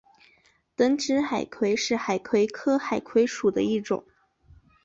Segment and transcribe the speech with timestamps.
[0.75, 4.03] 等指海葵是海葵科海葵属的一种。